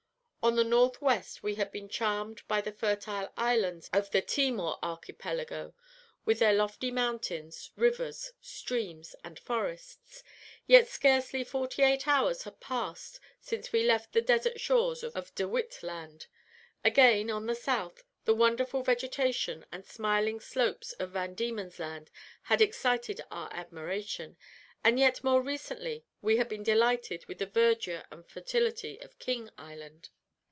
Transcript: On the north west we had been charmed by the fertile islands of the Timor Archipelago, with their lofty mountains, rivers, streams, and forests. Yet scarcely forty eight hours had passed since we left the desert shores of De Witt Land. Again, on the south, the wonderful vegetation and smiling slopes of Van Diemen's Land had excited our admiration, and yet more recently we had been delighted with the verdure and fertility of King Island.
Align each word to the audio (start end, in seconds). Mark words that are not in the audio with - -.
On 0.43 0.55
the 0.55 0.63
north 0.63 0.99
west 1.03 1.43
we 1.43 1.53
had 1.53 1.71
been 1.71 1.87
charmed 1.87 2.41
by 2.47 2.61
the 2.61 2.71
fertile 2.71 3.31
islands 3.37 3.91
of 3.93 4.09
the 4.09 4.23
Timor 4.23 4.79
Archipelago, 4.81 5.75
with 6.25 6.39
their 6.39 6.51
lofty 6.51 6.89
mountains, 6.89 7.69
rivers, 7.75 8.33
streams, 8.41 9.15
and 9.23 9.37
forests. 9.37 10.23
Yet 10.65 10.87
scarcely 10.87 11.43
forty 11.43 11.83
eight 11.83 12.07
hours 12.07 12.41
had 12.41 12.59
passed 12.59 13.19
since 13.39 13.71
we 13.71 13.83
left 13.83 14.13
the 14.13 14.19
desert 14.21 14.59
shores 14.59 15.03
of 15.03 15.33
De 15.35 15.47
Witt 15.47 15.83
Land. 15.83 16.25
Again, 16.83 17.29
on 17.29 17.45
the 17.45 17.53
south, 17.53 18.03
the 18.25 18.33
wonderful 18.33 18.81
vegetation 18.81 19.63
and 19.71 19.85
smiling 19.85 20.39
slopes 20.39 20.93
of 20.93 21.11
Van 21.11 21.35
Diemen's 21.35 21.77
Land 21.77 22.09
had 22.41 22.63
excited 22.63 23.21
our 23.29 23.47
admiration, 23.53 24.37
and 24.83 24.99
yet 24.99 25.23
more 25.23 25.39
recently 25.43 26.03
we 26.19 26.37
had 26.37 26.49
been 26.49 26.63
delighted 26.63 27.27
with 27.27 27.37
the 27.37 27.45
verdure 27.45 28.05
and 28.09 28.27
fertility 28.27 28.97
of 29.01 29.19
King 29.19 29.47
Island. 29.59 30.09